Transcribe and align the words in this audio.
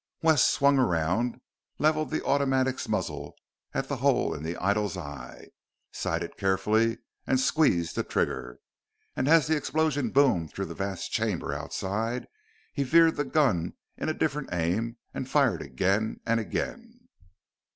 Wes 0.23 0.43
swung 0.43 0.79
around, 0.79 1.39
leveled 1.77 2.09
the 2.09 2.25
automatic's 2.25 2.89
muzzle 2.89 3.35
at 3.71 3.87
the 3.87 3.97
hole 3.97 4.33
in 4.33 4.41
the 4.41 4.57
idol's 4.57 4.97
eye, 4.97 5.49
sighted 5.91 6.37
carefully, 6.37 6.97
and 7.27 7.39
squeezed 7.39 7.95
the 7.95 8.01
trigger. 8.03 8.57
And 9.15 9.27
as 9.27 9.45
the 9.45 9.55
explosion 9.55 10.09
boomed 10.09 10.51
through 10.51 10.65
the 10.65 10.73
vast 10.73 11.11
chamber 11.11 11.53
outside, 11.53 12.27
he 12.73 12.81
veered 12.81 13.15
the 13.15 13.23
gun 13.25 13.75
in 13.95 14.09
a 14.09 14.13
different 14.15 14.51
aim 14.51 14.97
and 15.13 15.29
fired 15.29 15.61
again 15.61 16.19
and 16.25 16.39
again. 16.39 17.01